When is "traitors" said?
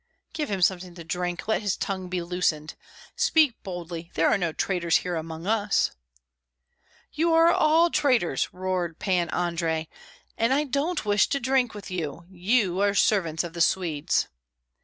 4.51-4.97, 7.91-8.49